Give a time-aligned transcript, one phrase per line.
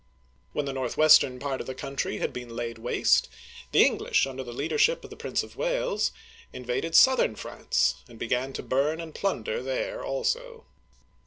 [0.53, 3.29] When the northwestern part of the country had been laid waste,
[3.71, 6.11] the English, under the leadership of the Prince of Wales,
[6.51, 10.65] invaded southern France and began to bum and plunder there also.